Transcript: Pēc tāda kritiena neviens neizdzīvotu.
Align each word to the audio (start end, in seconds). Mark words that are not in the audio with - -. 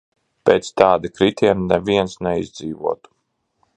Pēc 0.49 0.69
tāda 0.81 1.11
kritiena 1.19 1.67
neviens 1.73 2.17
neizdzīvotu. 2.29 3.15